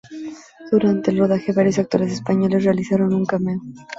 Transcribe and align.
Durante 0.71 1.11
el 1.11 1.19
rodaje, 1.19 1.53
varios 1.53 1.77
actores 1.77 2.11
españoles 2.11 2.63
realizaron 2.63 3.13
un 3.13 3.23
cameo. 3.23 3.61